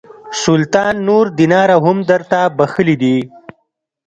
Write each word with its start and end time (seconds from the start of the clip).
سلطان 0.43 0.93
نور 1.07 1.25
دیناره 1.39 1.77
هم 1.85 1.97
درته 2.09 2.39
بخښلي 2.57 2.95
دي. 3.01 3.15